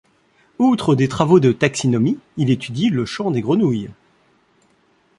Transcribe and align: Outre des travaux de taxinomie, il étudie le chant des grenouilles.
Outre 0.57 0.95
des 0.95 1.07
travaux 1.07 1.39
de 1.39 1.51
taxinomie, 1.51 2.17
il 2.35 2.49
étudie 2.49 2.89
le 2.89 3.05
chant 3.05 3.29
des 3.29 3.41
grenouilles. 3.41 3.91